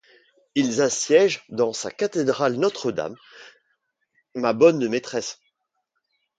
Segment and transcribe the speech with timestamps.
[0.55, 3.15] Ils assiègent dans sa cathédrale Notre-Dame,
[4.33, 5.39] ma bonne maîtresse!